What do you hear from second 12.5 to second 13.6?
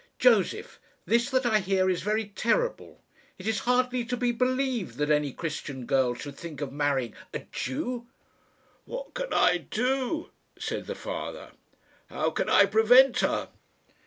prevent her?"